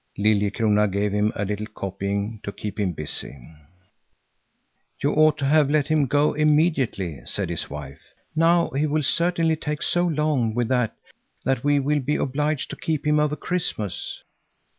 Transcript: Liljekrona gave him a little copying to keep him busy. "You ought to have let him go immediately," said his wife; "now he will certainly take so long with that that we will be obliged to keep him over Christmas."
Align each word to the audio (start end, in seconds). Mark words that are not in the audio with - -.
Liljekrona 0.17 0.87
gave 0.87 1.11
him 1.11 1.31
a 1.35 1.45
little 1.45 1.67
copying 1.75 2.39
to 2.41 2.51
keep 2.51 2.79
him 2.79 2.91
busy. 2.91 3.39
"You 5.03 5.11
ought 5.13 5.37
to 5.37 5.45
have 5.45 5.69
let 5.69 5.89
him 5.89 6.07
go 6.07 6.33
immediately," 6.33 7.21
said 7.25 7.51
his 7.51 7.69
wife; 7.69 8.01
"now 8.35 8.71
he 8.71 8.87
will 8.87 9.03
certainly 9.03 9.57
take 9.57 9.83
so 9.83 10.07
long 10.07 10.55
with 10.55 10.69
that 10.69 10.95
that 11.45 11.63
we 11.63 11.79
will 11.79 11.99
be 11.99 12.15
obliged 12.15 12.71
to 12.71 12.77
keep 12.77 13.05
him 13.05 13.19
over 13.19 13.35
Christmas." 13.35 14.23